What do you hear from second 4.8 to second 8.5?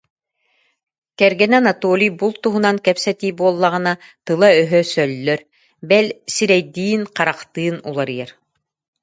сөллөр, бэл, сирэйдиин-харахтыын уларыйар